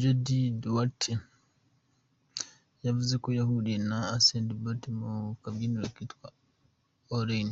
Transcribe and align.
Jady 0.00 0.40
Duarte 0.62 1.12
yavuze 2.86 3.14
ko 3.22 3.28
yahuriye 3.38 3.78
na 3.90 3.98
Usain 4.16 4.46
Bolt 4.60 4.82
mu 4.98 5.10
kabyiniro 5.42 5.86
kitwa 5.96 6.26
All 7.14 7.30
In. 7.40 7.48